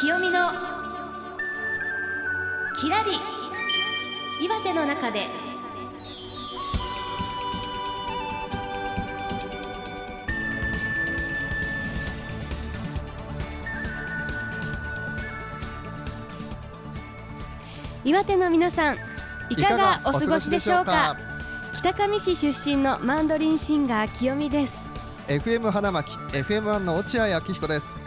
[0.00, 0.50] 清美の
[2.80, 3.10] きらり
[4.42, 5.26] 岩手の中で。
[18.02, 18.96] 岩手の皆さん
[19.50, 21.14] いかがお過ごしでしょうか？
[21.76, 24.82] 北上市出身のマンドリンシンガー清美です。
[25.28, 28.02] FM 花巻 FM1 の落合明彦です、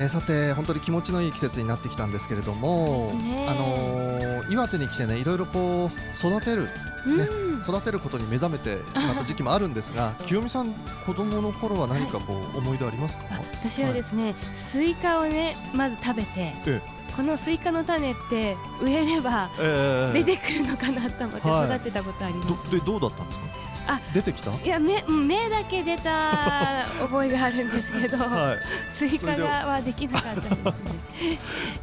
[0.00, 3.12] えーさて本当に気持ちのいい季節になってきたんですけれども、
[3.48, 6.70] あのー岩手に来てねいろいろこう育てるね
[7.06, 7.60] うん。
[7.60, 10.72] 育てることに目覚めてしまった時期もあるんですが 清美さん
[11.06, 14.34] 子供の頃は何かこう思い出ありますか、あ私はですね、
[14.70, 16.80] スイカをねまず食べてえ
[17.14, 21.76] このスイカの種って植えればえ出てくるのかなと思ってはい。
[21.76, 23.44] 育てたことあります、どでどうだったんですか？
[23.44, 23.69] あ
[24.14, 24.50] 出てきた？
[24.52, 28.58] いや目うん目だけ出た 覚えがあるんですけど、はい。
[28.92, 31.38] スイカがはできなかったですね。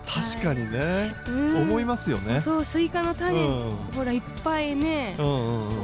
[0.35, 1.61] 確かにね、うん。
[1.61, 2.41] 思いますよね。
[2.41, 3.75] そうスイカの種、うん。
[3.95, 5.75] ほらいっぱいね、うんうんこ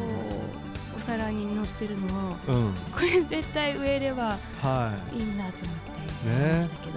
[0.96, 2.56] うお皿に乗ってるのをうん。
[2.56, 5.18] うんこれ絶対植えればはい。
[5.18, 6.90] いいんだと思ってやりましたけ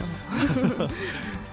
[0.85, 0.89] ど、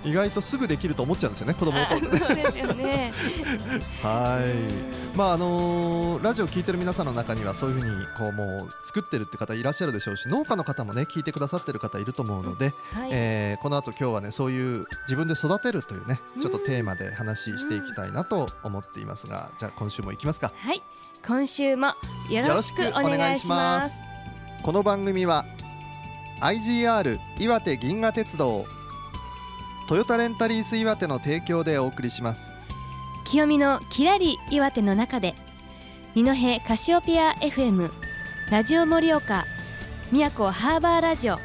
[0.03, 3.13] 意外とすぐできると思っちゃうんですよね子供のあ頃そうですよね。
[4.01, 5.17] はい。
[5.17, 20.51] まああのーラジオ聞いてる皆さんの中にはそういうふうにこうもう作ってるって方いらっしゃるでしょうし農家の方もね聞いてくださってる方いると思うので、はい、えーこの後今日はねそういう自分で育てるというねちょっとテーマで話していきたいなと思っていますが、じゃあ今週も行きますか。
[20.55, 20.81] はい、
[21.25, 21.93] 今週も
[22.29, 23.97] よろしくお願いします。
[24.63, 25.45] この番組は
[26.39, 28.65] IGR 岩手銀河鉄道
[29.87, 32.55] トヨタレンタリース岩手の提供でお送りします。
[33.25, 35.35] 清美のきらり岩手の中で
[36.15, 36.33] 二戸
[36.67, 37.89] カシオペア FM
[38.51, 39.45] ラジオ盛岡
[40.11, 41.37] 宮古ハーバーラジオ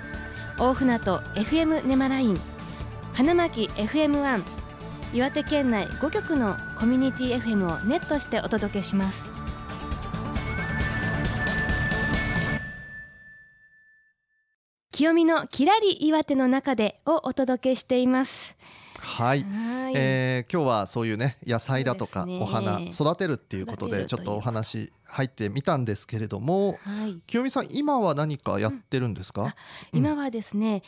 [0.59, 2.41] 大船渡 FM ネマライン
[3.15, 4.43] 花巻 FM1
[5.15, 9.28] 岩手県内5局のコミュニティ FM をネットしてお届けします。
[14.99, 18.57] 清美のきらり岩手の中でをお届けしています。
[18.99, 19.45] はい。
[19.45, 27.21] はい、えー今日はそういうね野菜だとかお花育てるっていうことでちょっとお話入ってみたんですけれどもはい。
[27.29, 29.53] 清美さん今は何かやってるんですか、うん
[30.01, 30.83] 今はですね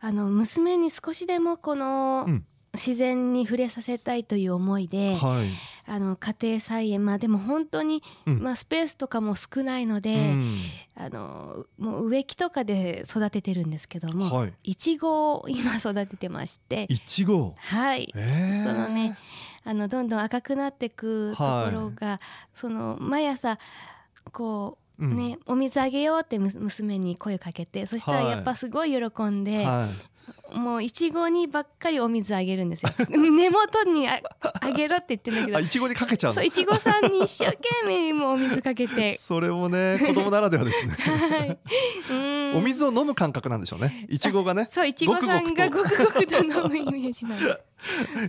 [0.00, 5.48] あの娘に少しでもこのうん自然に触れさせたいという思いで、はい、
[5.92, 8.40] あの家庭菜園まあでも本当に、うん。
[8.40, 10.56] まあ、スペースとかも少ないのうで、ん。
[10.94, 14.52] あのもう植木とかで育ててるんですけども、はい。
[14.62, 16.86] いちごを今育ててまして。
[16.88, 18.12] いちごはい。
[18.14, 19.18] えー、そのね
[19.64, 22.20] あのどんどん赤くなってくところが、
[22.54, 23.58] その毎朝
[24.32, 25.16] こううん。
[25.16, 30.10] ね、お水あげようってむ娘に声をかけてそしたらはいやっぱすごい喜んで、はい
[30.52, 32.90] もういちごにばっかりお水あげるんですよ。
[33.10, 34.20] 根元にあ
[34.60, 35.58] あげろって言ってんだけど。
[35.58, 36.34] あいちごにかけちゃうの？
[36.34, 39.14] そういちごさんに一生懸命もうお水かけて。
[39.14, 40.92] それもね子供ならではですね。
[40.92, 41.58] はい。
[42.10, 42.56] うん。
[42.56, 44.06] お水を飲む感覚なんでしょうね。
[44.08, 47.60] いちごがねそういちごさんがごごくごくと飲むイメージなんです。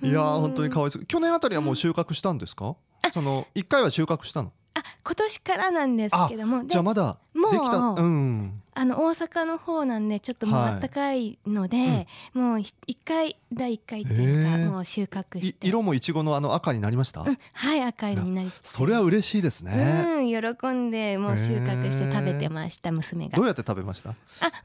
[0.06, 1.06] いや本当にかわいそう。
[1.06, 2.76] 去年あたりはもう収穫したんですか？
[3.12, 4.52] その一回は収穫したの？
[4.74, 6.62] あ今年からなんですけども。
[6.62, 15.68] でじゃあまだもうできたうんあの大阪の方なんでちょっともうはい暖かいので、もうひ一回第一回っていうか、もう収穫いして。
[15.68, 17.22] 色もいちごのあの赤になりました？
[17.22, 20.06] うん、はい赤いになりそれは嬉しいですね。
[20.06, 23.36] うん喜んでもう収穫して食べてました娘が。
[23.36, 24.12] どうやって食べました？
[24.12, 24.16] あ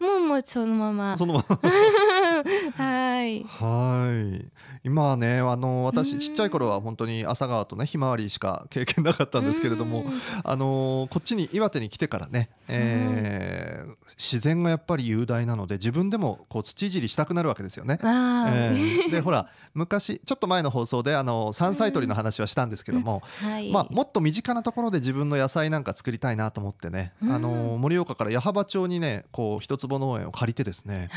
[0.01, 1.17] もうもうそのまま。
[1.17, 1.59] そのまま。
[2.77, 3.43] はい。
[3.43, 4.47] はい。
[4.85, 10.13] 今はねあのうん私ちっちゃい頃は本当に朝川とねひまわりしか経験なかったんですけれどもうん。
[10.45, 17.99] あのこっちに岩手に来てからね、えー自然がやっぱり雄大なので自分でもこう土いじりしたくなるわけですよね。
[18.03, 18.47] あ。
[18.49, 23.71] えーーでほら昔ちょっと前の放送であの山菜採りの話はしたんですけども、はい。
[23.71, 27.33] まあ、もっと身近なところで自分の野菜なんか作りたいなと思ってね、うん。
[27.33, 31.09] あの盛岡から矢巾町にねこう一坪農園を借りてですね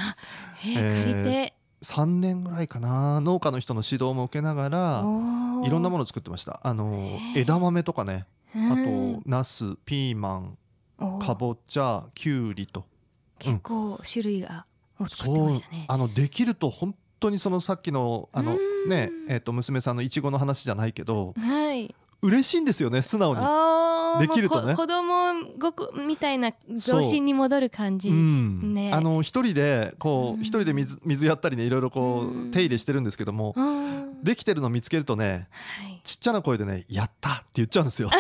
[0.66, 5.04] えーえー借りて、3年ぐらいかな農家の人の指導も受けながら
[5.66, 6.60] いろんなものを作ってました。
[6.64, 8.26] あの枝豆とかね
[8.56, 9.22] あうん。
[9.22, 10.58] とナスピーマン
[11.20, 12.86] かぼちゃきゅうりと。
[13.40, 14.66] 結構種類が
[15.00, 15.86] を作ってましたね。
[15.88, 18.90] あのできると本当にそのさっきのあのうん。
[18.90, 21.94] ねえーと娘さんのいちごの話じゃないけどはい。
[22.22, 23.42] 嬉しいんですよね素直に。
[24.20, 24.76] できるとね。
[24.76, 28.14] 子供ごくみたいな童心に戻る感じ、う。
[28.14, 28.74] ん。
[28.74, 28.92] ね。
[28.94, 34.24] あの一人でこう一人で水水やったりねいろいろこう手入れしてるんですけどもうん。
[34.24, 35.48] できてるの見つけるとね
[35.82, 36.02] はい。
[36.04, 38.10] ちっちゃな声でね「やった!」って言っちゃうんですよ。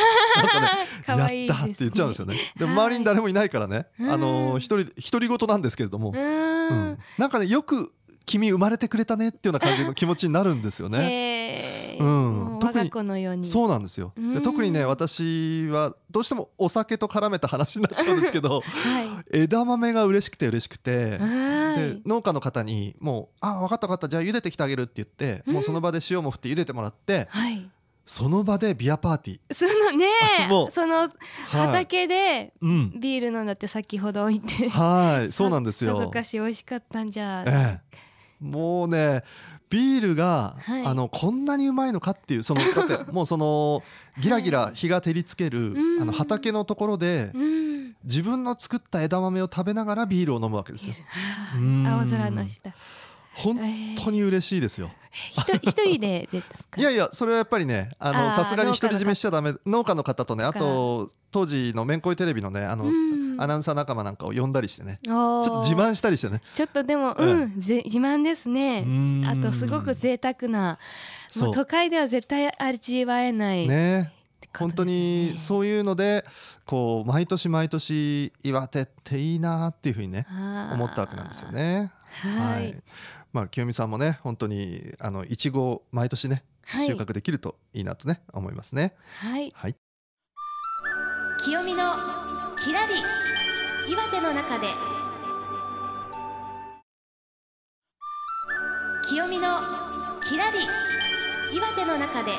[1.17, 2.35] ねやったって言っちゃうんですよね。
[2.57, 2.73] ではい。
[2.73, 4.11] 周りに誰もいないからね、うん。
[4.11, 6.97] あの一人独り言なんですけれども、ううんん。
[7.17, 7.91] なんかねよく
[8.25, 10.99] 君生まれてくれたねっていうような感じの気持ちになるんですよね。
[10.99, 12.59] へーうん。
[12.59, 13.45] 我が子のように。
[13.45, 14.13] そうなんですよ。
[14.15, 14.33] うん。
[14.33, 19.39] で特にね私はどうしてもお酒と絡めた話になっちゃうんですけど はい。
[19.39, 21.95] 枝豆が嬉しくて嬉しくてはい。
[21.95, 25.53] で農家の方にもう「あ分かった分かったじゃあ茹でてきてあげる」って言って、うん。
[25.55, 27.69] もうその場で塩も振って茹でてもらってはい。
[28.05, 30.07] その場でビアパーティそのね
[30.49, 31.67] もうそのー、はい。
[31.67, 34.67] 畑でうん、ビール飲んだって先ほど言って。
[34.67, 36.09] はいそうなんですさぞよ。
[36.09, 37.43] かし美味しかったんじゃ。
[37.45, 37.97] ええ、
[38.39, 39.23] もうね
[39.69, 40.85] ビールが、はい。
[40.85, 43.83] あのこんなにうまいのかっていうその だってもうその
[44.19, 46.01] ギラギラ日が照りつける、うん。
[46.01, 47.69] あの畑のところでうん。
[48.05, 50.93] 自分の作った枝豆を食べながらビールを飲むわけですよ。
[51.87, 52.73] 青空の下。
[53.35, 53.57] 本
[53.97, 54.91] 当に嬉しいですよ。
[55.11, 56.79] ひと一人でですか？
[56.81, 64.99] いやいやそれはやっぱりねあのさすがに独り占めしちゃダメ農家の方とねあと当時のめんこいテレビのねあの、うんアナウンサー仲間なんかを呼んだりしてね。
[65.01, 66.41] ちょっと自慢したりしてね。
[66.53, 68.83] ちょっとでも、ええうん、ぜ自慢ですね。
[68.85, 69.25] うん。
[69.25, 70.77] あとすごく贅沢な、
[71.37, 71.53] もう。
[71.53, 74.11] 都会では絶対味わえない、ね。
[74.57, 76.25] 本当にそういうので
[76.65, 80.25] こう毎年毎年岩手っていいなっていうふうにね
[80.73, 81.51] 思ったわけなんですよ。
[81.51, 81.91] ね。
[82.23, 82.75] はい、
[83.31, 86.87] まあ清美さんもね本当にあのいちごを毎年ねはい。
[86.87, 88.95] 収穫できるといいなとね思いますね。
[89.19, 89.75] はい、はい。
[91.45, 92.18] 清見の
[92.61, 92.93] きらり
[93.89, 94.67] 岩手の中で。
[99.07, 99.61] 清見の
[100.21, 102.33] きらり岩手の中で。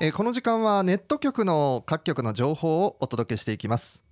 [0.00, 4.02] えーこの時間はネット局の各局の情報をお届けしていきます。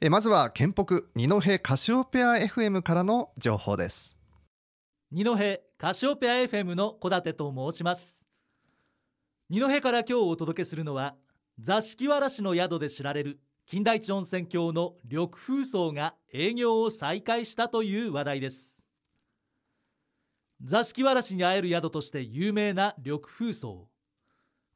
[0.00, 4.16] えーまずは県北二戸カシオペア FM からの情報です。
[5.10, 5.36] 二戸
[5.78, 8.24] カシオペア FM の小立と申します。
[9.50, 11.16] 二戸から今日お届けするのは
[11.58, 18.84] 座敷わらしの宿で知られる金田一温泉郷の緑風荘が営業を再開したという話題です。
[20.62, 23.88] 座敷わらしに会える宿として有名な緑風荘。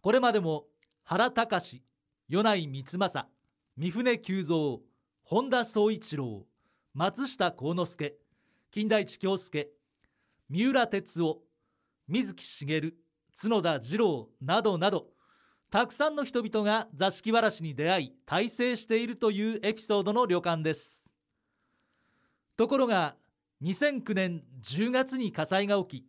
[0.00, 0.66] これまでも
[1.04, 1.82] 原隆
[2.28, 3.28] 米内光政
[3.76, 4.78] 三船久蔵
[5.22, 6.46] 本田宗一郎
[6.94, 8.14] 松下幸之助
[8.70, 9.68] 金田一京介
[10.48, 11.42] 三浦哲夫
[12.08, 12.96] 水木しげる
[13.40, 15.08] 角田二郎などなど
[15.70, 21.12] たくさんの人々が座敷わらしに出会い大成しているというエピソードの旅館です。
[22.56, 23.14] ところが
[23.62, 26.06] 2009年10月に火災が起き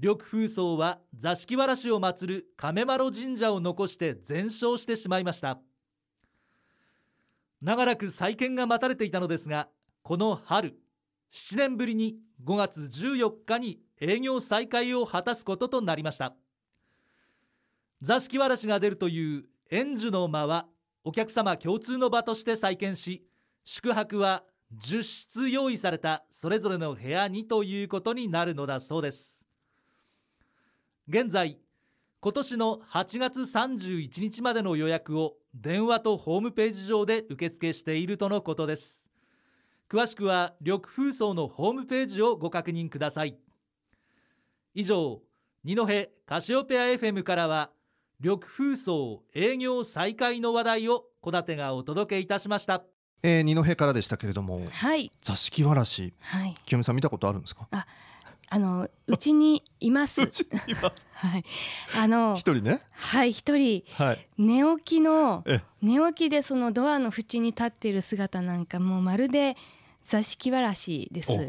[0.00, 5.60] 緑風荘は座敷わらしを祀る亀丸神社を残して全焼してしまいました。
[7.62, 9.68] 長らく再建が待たれていたのですが
[10.02, 10.76] この春
[11.32, 16.34] 7年ぶりに5月14日に営業再開を果たすこととなりました。
[18.00, 20.66] 座敷わらしが出るという円寿の間は
[21.04, 23.26] お客様共通の場として再建し
[23.64, 24.44] 宿泊は
[24.76, 29.44] 10室用意されたそれぞれの部屋にということになるのだそうです。
[31.08, 31.58] 現在
[32.20, 39.08] 今年の8月31日までの予約を電話とホームページ上で受付しているとのことです。
[39.88, 43.38] 詳しくは緑風荘のホームページをご確認ください。
[44.74, 45.22] 以上
[45.64, 45.86] 二戸
[46.26, 47.70] カシオペア FM からは
[48.20, 52.82] 緑風荘営業再開の話題を小立がお届けいたしました。
[53.22, 55.12] えー、二戸からでしたけれどもはい。
[55.22, 56.54] 座敷わらしはい。
[56.66, 57.68] 清美さん見たことあるんですか？
[58.50, 60.22] あのうちにいます。
[61.12, 61.44] はい。
[61.96, 62.80] あの一人ね？
[62.90, 63.84] はい一人。
[63.94, 64.28] はい。
[64.36, 69.56] 寝起きのえ寝起きでそのドアの縁に立っている姿なんかもうまるで
[70.04, 71.30] 座敷わらしです。
[71.30, 71.36] お。
[71.36, 71.46] もう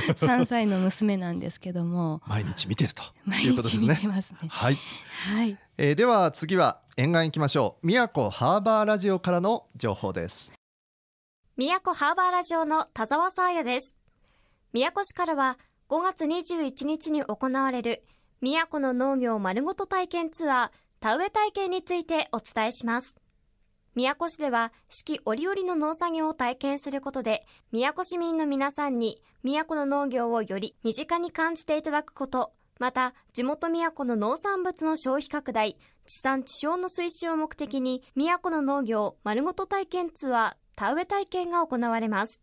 [0.16, 2.22] 3歳の娘なんですけども。
[2.26, 4.48] 毎日見てると毎日見てますね。
[4.48, 4.78] はい、
[5.34, 10.52] はいえー、では次は沿岸行きましょう宮古ハーバーラジオからの情報です
[11.56, 13.94] 宮古ハーバーラジオの田沢沙耶です。
[14.74, 15.58] 宮古市からは
[15.88, 18.02] 5月21日に行われる
[18.42, 20.70] 宮古の農業丸ごと体験ツアー
[21.00, 23.16] 田植え体験についてお伝えします。
[23.94, 42.42] 宮古市では四季折々の農作業を体験することで宮古市民の皆さんに宮古の農業をより身近に感じていただくことまた地元宮古の農産物の消費拡大地産地消の推進を目的に宮古の農業丸ごと体験ツアー田植え体験が行われます。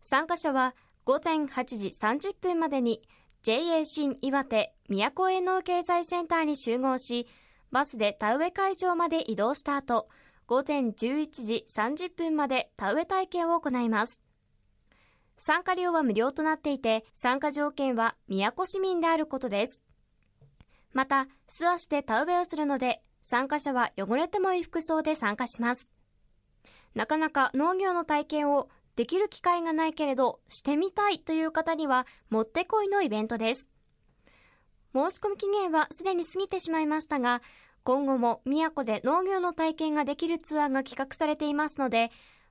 [0.00, 3.02] 参加者は午前8時30分までに
[3.42, 7.26] JA 新岩手宮古営農経済センターに集合し
[7.72, 10.08] バスで田植え会場まで移動した後
[10.46, 14.20] 午前11時30分まで田植え体験を行います。
[15.38, 19.82] 参加料は無料となっていて参加条件は宮古市民であることです。
[20.92, 25.92] また素足で田植えをするので参加者は汚れてもいい服装で参加します。
[26.94, 33.68] なかなか農業の体験をできる機会がないけれどしてみたいという方にはもってこいのイベントです。
[34.94, 37.42] 申し込み期限はすでに過ぎてしまいましたが
[37.84, 42.10] 今後も宮古で農業の体験ができるツアーが企画されていますので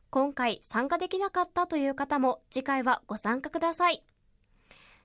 [0.09, 4.03] 今回参加できなかったという方も次回はご参加ください。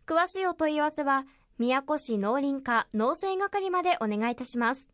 [0.06, 1.26] 詳しいお問い合わせは
[1.58, 4.88] 宮古市農林課農政係までお願いいたします。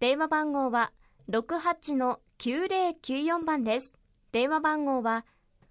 [0.00, 0.92] 電話番号は
[1.30, 3.96] 68-9094番です。
[4.32, 5.24] 電話番号は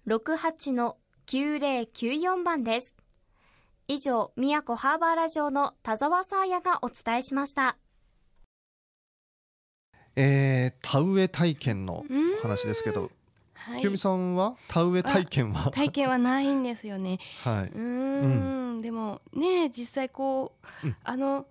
[0.06, 2.94] 68-9094番です。
[3.86, 7.78] 以上宮古ハーバーラジオの田沢沙耶がお伝えしました。
[10.16, 12.04] えー、田植え体験の
[12.42, 13.12] 話ですけど、
[13.68, 13.80] はい。
[13.80, 15.70] 清美さんは田植え体験は？
[15.70, 17.18] 体験はないんですよね。
[17.44, 17.64] はい。
[17.66, 20.96] うーん、でもね実際こう、うん。
[21.04, 21.46] あの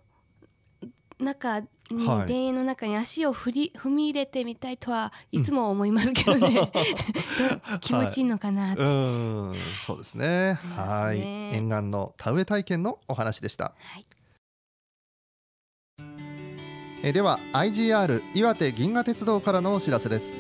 [1.20, 1.68] 中に、
[2.08, 2.28] はい。
[2.28, 6.54] 田園の中に足を振り踏み入れてみたいとはいつも思いますけどね、
[7.40, 7.46] ど
[7.76, 8.74] う気持ちいいのかな。
[8.74, 9.56] って、うーん。
[9.86, 10.54] そうですね。
[10.76, 11.20] はい。
[11.20, 11.50] ね。
[11.54, 13.74] 沿岸の田植え体験のお話でした。
[13.80, 14.06] はい。
[17.04, 20.36] えーでは IGR 岩手銀河鉄道からのお知らせです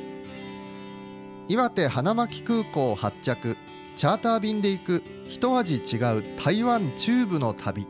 [1.49, 3.55] 岩手花巻空港発着
[3.95, 7.87] チャーター便で行く一味違う台湾中部の旅。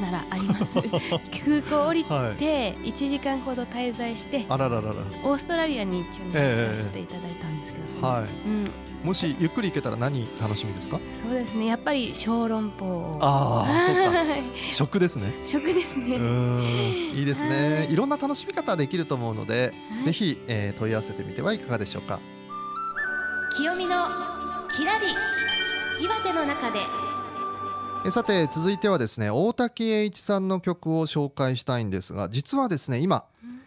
[0.00, 0.78] ならあります。
[1.44, 2.38] 空港降りはい。
[2.38, 4.94] て1時間ほど滞在してあらららら。
[5.24, 8.24] オーストラリアに去年ええ行かせていただいたんですけど、そのはい。
[8.24, 8.70] うん、
[9.04, 10.98] もしゆっくり行けたら何楽しみですか？
[11.22, 11.66] そうですね。
[11.66, 13.18] やっぱり小籠包。
[13.20, 14.36] ああ
[14.70, 15.32] 食ですね。
[15.46, 16.16] 食ですね。
[17.14, 17.92] いいですね、はい。
[17.92, 20.04] い、ろんな楽しみ方できると思うので、はい。
[20.04, 22.18] ぜひ、えー問い合わせてみてはいかがでしょうか。
[23.56, 24.08] 清美の
[24.76, 25.06] きらり
[26.04, 26.80] 岩手の中で
[28.10, 33.24] さて続いてはですね大滝栄一さんの曲を紹介したいんですが実はですね今、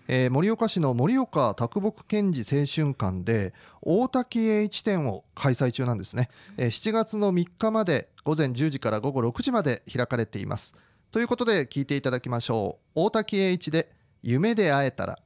[0.08, 10.76] えー岡市の盛岡卓木賢治青春館で大滝栄一展を開催中なんですね、えー7月の3日まで午前10時から午後6時まで開かれています。
[11.12, 12.92] ということで聞いていただきましょう。
[12.94, 13.90] 大滝栄一で
[14.22, 15.20] 夢で会えたら、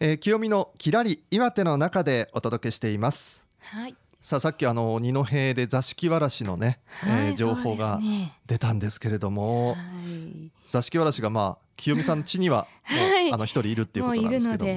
[0.00, 3.44] えー清美のきらり岩手の中でお届けしています。
[3.60, 5.24] はい、さあさっきあの二戸
[5.54, 7.98] で座敷わらしのね、はいえー情報が
[8.46, 10.50] 出たんですけれども、はい。
[10.68, 13.32] 座敷わらしがまあ清美さん家にはもう、はい。
[13.32, 14.76] あの一人いるっていうことなんですけどもは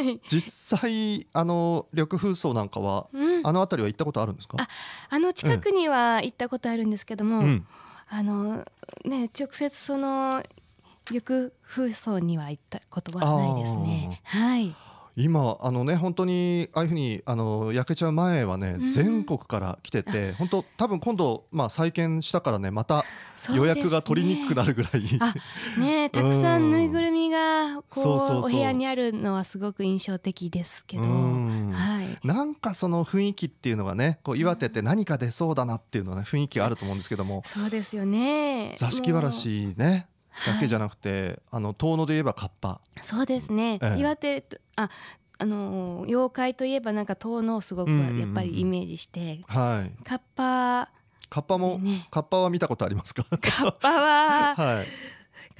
[0.00, 0.20] い。
[0.26, 4.56] 実際あの緑風荘なんかはうん、あの辺りは行ったことあるんですか？
[4.58, 4.68] あ
[5.10, 7.66] あの近くには行ったことあるんですけども、うん、
[8.08, 8.64] あの
[9.04, 10.42] ね直接その
[11.10, 14.22] 緑風荘には行ったことはないですね。
[14.24, 14.74] はい。
[15.16, 18.88] 今あのね本当にああいうふうにあの焼けちゃう前はね、うん。
[18.88, 23.04] 全国から来てて本当多分今度まあ再建したからねまた
[23.54, 25.34] 予約が取りにくくなるぐらい、あ
[25.78, 31.70] ね たくさんぬいぐるみがこうそうお部屋にあるのはすごく印象的ですけど、うん。
[31.72, 32.18] はい。
[32.22, 37.42] なんかその雰囲気っていうのがねこう岩手って何か出そうだなっていうのはね雰囲気があると思うんですけども。
[37.46, 38.74] そうですよね。
[38.76, 40.08] 座敷わらしね
[40.44, 42.80] だけじゃなくて、あの遠野で言えばカッパ。
[43.02, 43.78] そうですね。
[43.82, 44.00] ええ。
[44.00, 44.90] 岩手とあ
[45.38, 50.04] あの妖怪といえばなんか遠野をすごくやっぱりイメージして、はい。
[50.04, 50.90] カッパ
[51.28, 52.06] カッパも、ね。
[52.10, 53.24] カッパは見たことありますか？
[53.24, 54.86] カッパははい、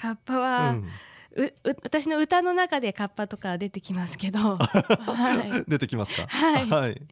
[0.00, 0.88] カッパは、うん。
[1.37, 6.26] うう私の歌の中でカッパとか出てきますけど、 はい、出てきますか？
[6.28, 6.92] はい。
[6.92, 7.02] い、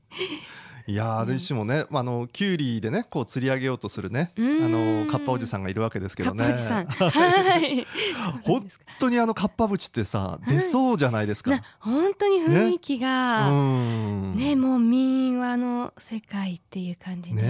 [0.87, 6.45] いやーある種もね、まあ、あのキュウリでねこう釣り上げようとするねあのカッパおじさんがいるわけですけカどね。
[6.45, 7.87] ッパおじさん、 はい、
[8.43, 14.37] 本当にあのカッパ淵ってさ出そうじゃないですか、な本当に雰囲気うがん。
[14.37, 17.43] ねもう民話の世界っていう感じね。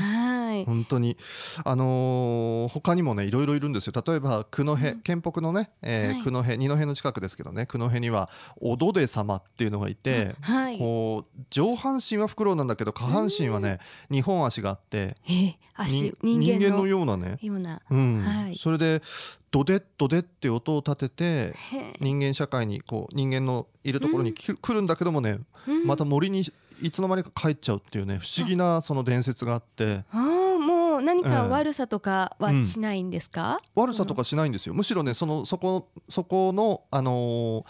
[0.00, 1.16] はい、本本当に。
[1.64, 3.92] あのー他にもねいろいろいるんですよ。
[4.04, 5.00] 例えば九戸、うん。
[5.02, 6.22] 県北のね、えーはい。
[6.22, 8.30] 九戸二戸の近くですけどね九戸には
[8.60, 10.78] おどで様っていうのがいて、はい。
[10.78, 16.86] こう上半身はフクロウなんだけど下半身はね二本足があってえー足に人間の？
[16.86, 17.82] ようなね、ような。
[17.90, 18.20] うん。
[18.20, 18.56] はい。
[18.56, 19.02] それで
[19.50, 21.54] ドデッドデって音を立てて
[22.00, 25.86] 人間社会にこう人間のいるところにき来るんだけどもね、うん。
[25.86, 26.42] また森に
[26.80, 30.04] いつの間にか帰っちゃうっていうね不思議なその伝説があって。
[30.12, 34.74] もう何かええ悪さとかはしないんですか、悪さとかしないんですよ。
[34.74, 37.64] むしろねそのそこそこのあのー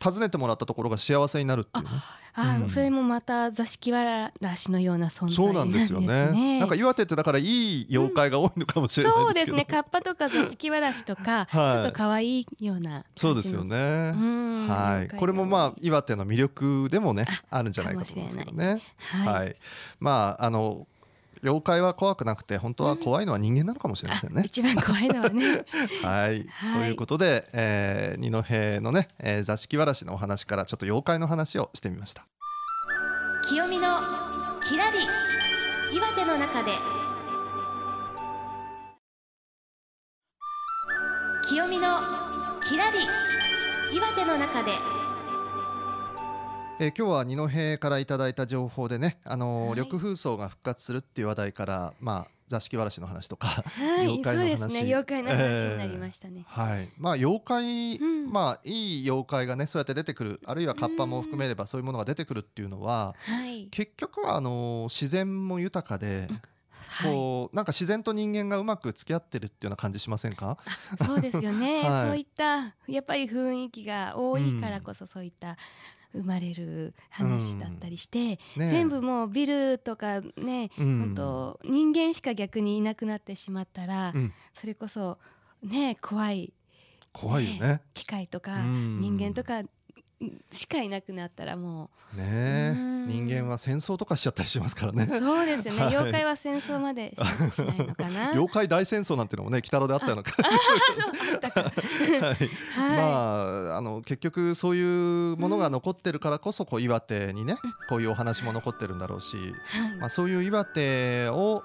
[0.00, 1.90] 訪ねてもらったところが幸せになるっていうね
[2.40, 2.68] あー、うん。
[2.68, 6.60] それもまた座敷わらしのような存在そうなんですすよね。
[6.60, 9.76] なんか岩手ってだからいい妖怪が多いのかもしれないそうでけど、ですすね。
[9.76, 13.76] カッパとか座敷わらしとか、ちょっと可愛いようなそうですよね、
[14.14, 14.66] うん。
[14.68, 15.16] はい。
[15.16, 18.82] これもまあ岩手の魅力でもねあるんじゃないかと思いますけどね。
[19.14, 19.56] あはい、はい、
[19.98, 20.86] まああの
[21.42, 24.42] 妖怪は怖くなくて本当は怖いのは人間なのかもしれませんね。
[24.44, 25.64] 一番怖いのはね。
[26.02, 26.80] はい、はい。
[26.80, 32.26] ということで、えー、二戸のね、えー座敷わらしのお話からちょっと妖怪の話をしてみました。
[33.48, 34.00] 清見の
[34.60, 34.98] きらり
[35.96, 36.72] 岩手の中で。
[41.48, 42.00] 清見の
[42.60, 42.98] きらり
[43.96, 44.72] 岩手の中で
[46.80, 49.80] えー、今日は二戸からいただいた情報でね、あのーはい。
[49.80, 53.62] 緑風荘が復活するっていう話題から、まあ座敷わらしの話とか、は
[54.02, 54.58] い妖怪の話。
[54.58, 54.80] そうですね。
[54.84, 58.32] 妖怪の話になりましたね、はい、まあ妖怪、うん。
[58.32, 63.66] まあいい妖怪がねそうやって出てくる、あるいはカッパも含めればそういうものが出てくるっていうのは、はい。
[63.70, 66.20] 結局はあのー自然も豊かで。
[66.20, 66.28] はい
[67.02, 70.56] こうなんか自然と人間がうまく付き合ってるっていうような感じしませんか？
[71.04, 72.06] そうですよね、 はい。
[72.06, 75.56] そういったやっぱり雰囲気が多いからこそそういった
[76.12, 80.98] 生まれる話だったりして、ね全部もうビルとかね、うん。
[81.00, 84.32] 本当人間しか逆にいなくなってしまったら、うん。
[84.54, 85.18] それこそ
[85.62, 86.52] ね怖い
[87.12, 87.82] 怖いよね。
[87.94, 89.00] 機械とかうん。
[89.00, 89.62] 人間とか
[90.50, 95.18] しかいなくなったらもねえうん人間は戦争とかしちゃったりしますからねう。
[95.18, 97.14] そうですよね、はい妖怪は戦争まで
[97.52, 98.30] し しないのかな。
[98.30, 101.50] 妖怪大戦争なんてのもね、鬼太郎であったような感じ。
[101.60, 107.56] はいはいまああの結局そういうものが残ってるからこそこう岩手にね、
[107.88, 111.62] こういうお話も残ってるんだろうし、はいまあそういう岩手を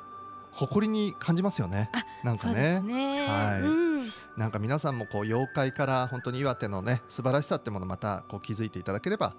[0.53, 1.89] 誇りに感じますよね。
[2.23, 2.79] なんかね。
[2.81, 3.27] ね。
[3.27, 3.92] はいうん
[4.37, 9.33] なんか皆さんもこう妖怪から本当に岩手のね素晴らしさってものをまたこう気づいていただければ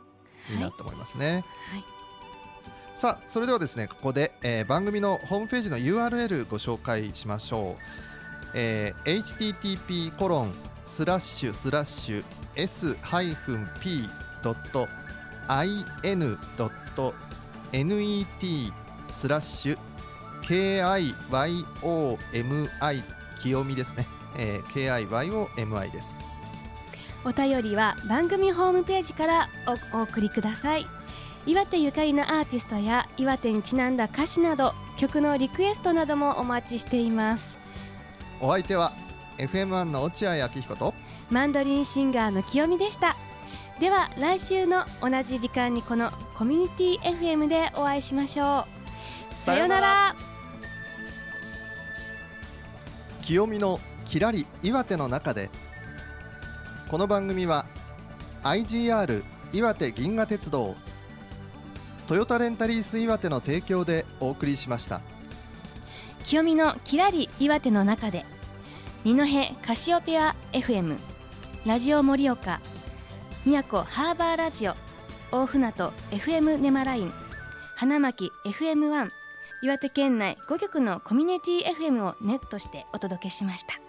[0.52, 1.44] いいなと思いますね。
[1.70, 1.84] はい
[2.94, 7.80] さあそれではですねここで、えー番組のホームページの URL ご紹介しましょう。
[8.54, 10.54] えー http コロン
[10.84, 14.08] スラッシュスラッシュ s ハイフン p
[14.44, 14.86] ドット
[16.04, 17.14] in ドット
[17.72, 18.72] net
[19.10, 19.78] スラッシュ
[20.42, 21.14] KIYOMI
[23.42, 26.24] 清見ですね、えー、KIYOMI です。
[27.24, 29.48] お便りは番組ホームページから
[29.92, 30.86] おお送りください。
[31.46, 37.54] 岩手ゆかりのアーティストや岩手にちなんだ歌詞など曲のリクエストなどもお待ちしています。
[38.40, 38.92] お相手は
[39.38, 40.94] FM1 の落合明彦と
[41.30, 43.16] マンドリンシンガーの清美でした。
[43.80, 48.66] では来週の同じ時間にこのコミュニティ FM でお会いしましょ
[49.30, 49.34] う。
[49.34, 50.16] さようなら。
[53.22, 55.50] 清見のきらり岩手の中で
[56.88, 57.66] この番組は
[58.42, 60.74] IGR 岩手銀河鉄道
[62.06, 65.00] トヨタレンタリース岩手の提供でお送りしました
[66.22, 68.24] 清美のきらり岩手の中で
[69.04, 69.24] 二戸
[69.62, 70.98] カシオペア FM
[71.66, 72.60] ラジオ盛岡
[73.46, 74.74] 宮古ハーバーラジオ
[75.32, 77.12] 大船渡 FM ネマライン
[77.76, 79.08] 花巻 FM1
[79.62, 83.83] 岩手県内5局のコミュニティ FM をネットしてお届けしました。